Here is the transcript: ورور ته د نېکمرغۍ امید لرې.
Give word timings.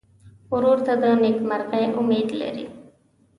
ورور 0.53 0.77
ته 0.85 0.93
د 1.01 1.03
نېکمرغۍ 1.21 1.85
امید 1.99 2.29
لرې. 2.39 2.65